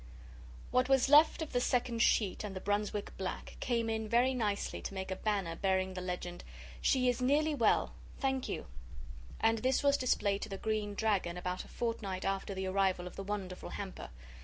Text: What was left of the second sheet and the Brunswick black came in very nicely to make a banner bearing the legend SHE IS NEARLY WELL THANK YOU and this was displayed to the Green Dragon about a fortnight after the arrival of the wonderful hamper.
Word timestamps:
What 0.71 0.89
was 0.89 1.09
left 1.09 1.43
of 1.43 1.53
the 1.53 1.61
second 1.61 1.99
sheet 2.01 2.43
and 2.43 2.55
the 2.55 2.59
Brunswick 2.59 3.15
black 3.19 3.55
came 3.59 3.87
in 3.87 4.09
very 4.09 4.33
nicely 4.33 4.81
to 4.81 4.95
make 4.95 5.11
a 5.11 5.15
banner 5.15 5.55
bearing 5.55 5.93
the 5.93 6.01
legend 6.01 6.43
SHE 6.81 7.07
IS 7.07 7.21
NEARLY 7.21 7.53
WELL 7.53 7.93
THANK 8.17 8.49
YOU 8.49 8.65
and 9.39 9.59
this 9.59 9.83
was 9.83 9.97
displayed 9.97 10.41
to 10.41 10.49
the 10.49 10.57
Green 10.57 10.95
Dragon 10.95 11.37
about 11.37 11.65
a 11.65 11.67
fortnight 11.67 12.25
after 12.25 12.55
the 12.55 12.65
arrival 12.65 13.05
of 13.05 13.15
the 13.15 13.21
wonderful 13.21 13.69
hamper. 13.69 14.09